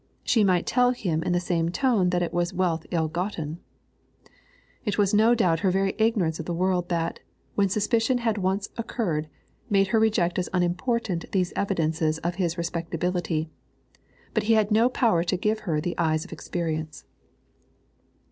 [0.23, 3.59] She might tell him in the same tone that it was wealth ill gotten.
[4.83, 7.19] It was no doubt her very ignorance of the world that,
[7.53, 9.29] when suspicion had once occurred,
[9.69, 13.51] made her reject as unimportant these evidences of his respectability,
[14.33, 17.05] but he had no power to give her the eyes of experience.